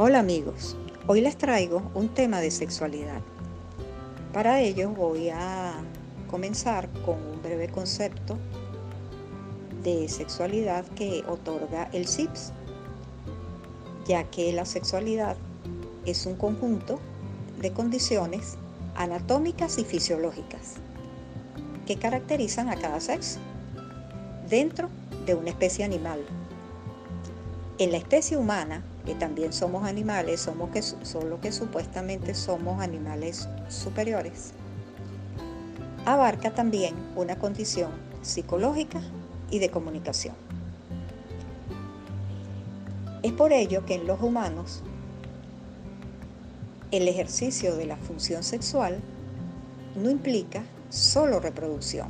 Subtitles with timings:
[0.00, 0.76] Hola amigos,
[1.08, 3.20] hoy les traigo un tema de sexualidad.
[4.32, 5.74] Para ello voy a
[6.30, 8.38] comenzar con un breve concepto
[9.82, 12.52] de sexualidad que otorga el CIPS,
[14.06, 15.36] ya que la sexualidad
[16.06, 17.00] es un conjunto
[17.60, 18.56] de condiciones
[18.94, 20.74] anatómicas y fisiológicas
[21.88, 23.40] que caracterizan a cada sexo
[24.48, 24.90] dentro
[25.26, 26.20] de una especie animal.
[27.78, 33.48] En la especie humana, que también somos animales, somos que, solo que supuestamente somos animales
[33.70, 34.52] superiores,
[36.04, 37.90] abarca también una condición
[38.20, 39.00] psicológica
[39.50, 40.34] y de comunicación.
[43.22, 44.82] Es por ello que en los humanos
[46.90, 48.98] el ejercicio de la función sexual
[49.96, 52.08] no implica solo reproducción,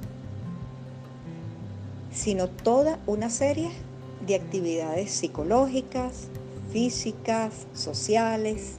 [2.12, 3.70] sino toda una serie
[4.26, 6.26] de actividades psicológicas,
[6.70, 8.76] físicas, sociales,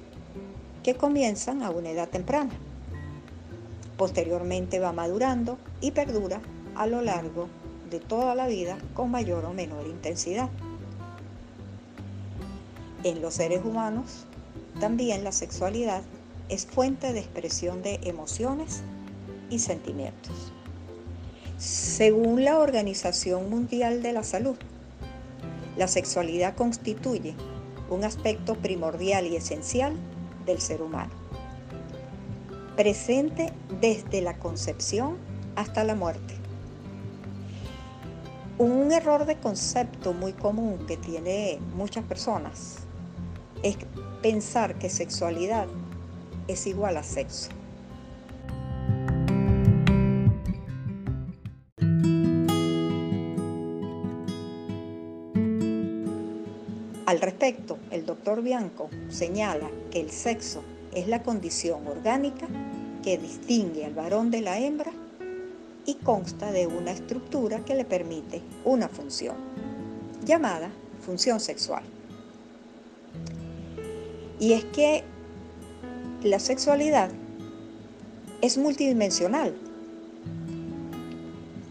[0.83, 2.51] que comienzan a una edad temprana.
[3.97, 6.41] Posteriormente va madurando y perdura
[6.75, 7.47] a lo largo
[7.89, 10.49] de toda la vida con mayor o menor intensidad.
[13.03, 14.25] En los seres humanos,
[14.79, 16.01] también la sexualidad
[16.47, 18.81] es fuente de expresión de emociones
[19.49, 20.53] y sentimientos.
[21.57, 24.55] Según la Organización Mundial de la Salud,
[25.77, 27.35] la sexualidad constituye
[27.89, 29.93] un aspecto primordial y esencial
[30.45, 31.11] del ser humano,
[32.75, 35.17] presente desde la concepción
[35.55, 36.35] hasta la muerte.
[38.57, 42.79] Un error de concepto muy común que tiene muchas personas
[43.63, 43.77] es
[44.21, 45.67] pensar que sexualidad
[46.47, 47.58] es igual a sexo.
[57.09, 60.61] Al respecto, el doctor Bianco señala que el sexo
[60.93, 62.47] es la condición orgánica
[63.01, 64.91] que distingue al varón de la hembra
[65.87, 69.35] y consta de una estructura que le permite una función,
[70.23, 70.69] llamada
[71.03, 71.81] función sexual.
[74.39, 75.03] Y es que
[76.21, 77.09] la sexualidad
[78.43, 79.57] es multidimensional,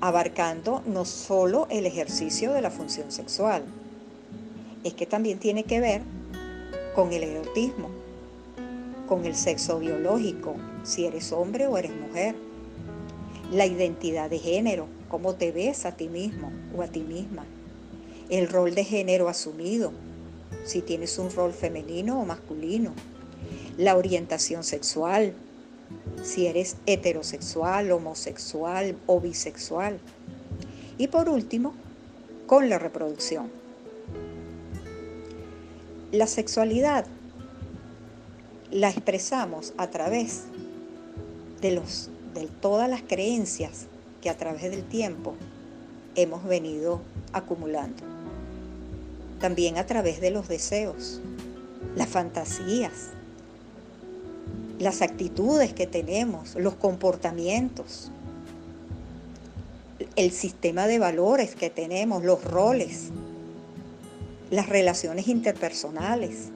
[0.01, 3.63] abarcando no solo el ejercicio de la función sexual,
[4.89, 6.03] es que también tiene que ver
[6.95, 7.91] con el erotismo,
[9.07, 12.35] con el sexo biológico, si eres hombre o eres mujer,
[13.53, 17.45] la identidad de género, cómo te ves a ti mismo o a ti misma,
[18.29, 19.93] el rol de género asumido,
[20.65, 22.93] si tienes un rol femenino o masculino,
[23.77, 25.35] la orientación sexual,
[26.23, 29.99] si eres heterosexual, homosexual o bisexual.
[30.99, 31.75] Y por último,
[32.47, 33.58] con la reproducción.
[36.13, 37.05] La sexualidad
[38.71, 40.45] la expresamos a través
[41.61, 43.89] de, los, de todas las creencias
[44.23, 45.35] que a través del tiempo
[46.15, 47.03] hemos venido
[47.35, 48.03] acumulando.
[49.39, 51.21] También a través de los deseos,
[51.95, 53.11] las fantasías,
[54.79, 58.11] las actitudes que tenemos, los comportamientos,
[60.17, 63.11] el sistema de valores que tenemos, los roles,
[64.51, 66.51] las relaciones interpersonales.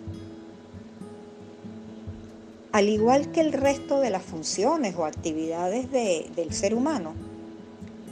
[2.72, 7.14] Al igual que el resto de las funciones o actividades del ser humano,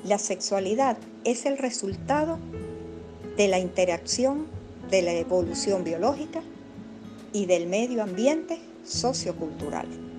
[0.05, 2.39] la sexualidad es el resultado
[3.37, 4.47] de la interacción
[4.91, 6.43] de la evolución biológica
[7.33, 10.10] y del medio ambiente sociocultural.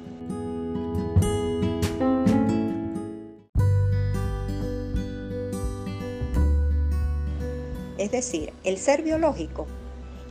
[8.01, 9.67] Es decir, el ser biológico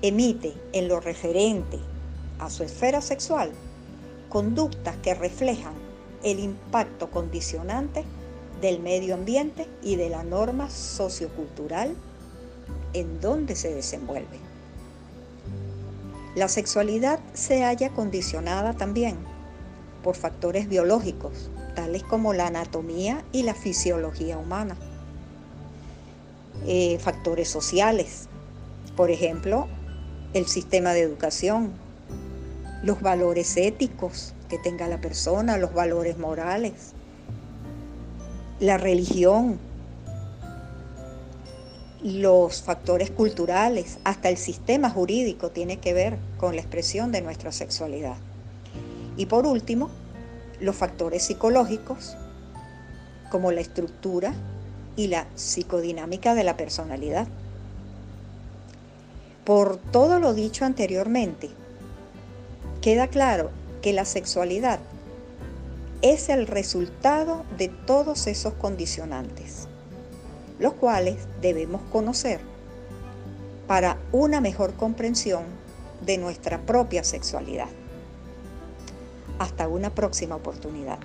[0.02, 1.78] emite en lo referente
[2.40, 3.52] a su esfera sexual
[4.28, 5.74] conductas que reflejan
[6.24, 8.02] el impacto condicionante
[8.60, 11.94] del medio ambiente y de la norma sociocultural
[12.92, 14.40] en donde se desenvuelve.
[16.34, 19.16] La sexualidad se halla condicionada también
[20.02, 24.76] por factores biológicos, tales como la anatomía y la fisiología humana.
[26.66, 28.28] Eh, factores sociales,
[28.96, 29.66] por ejemplo,
[30.34, 31.72] el sistema de educación,
[32.82, 36.92] los valores éticos que tenga la persona, los valores morales,
[38.58, 39.58] la religión,
[42.02, 47.52] los factores culturales, hasta el sistema jurídico tiene que ver con la expresión de nuestra
[47.52, 48.16] sexualidad.
[49.16, 49.90] Y por último,
[50.60, 52.16] los factores psicológicos,
[53.30, 54.34] como la estructura
[54.96, 57.26] y la psicodinámica de la personalidad.
[59.44, 61.50] Por todo lo dicho anteriormente,
[62.80, 63.50] queda claro
[63.82, 64.80] que la sexualidad
[66.02, 69.68] es el resultado de todos esos condicionantes,
[70.58, 72.40] los cuales debemos conocer
[73.66, 75.44] para una mejor comprensión
[76.04, 77.68] de nuestra propia sexualidad.
[79.38, 80.98] Hasta una próxima oportunidad.